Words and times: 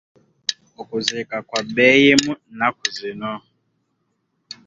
Okuziika 0.81 1.37
kwa 1.47 1.61
bbeeyimu 1.67 2.31
nnaku 2.49 2.85
zino. 2.97 3.33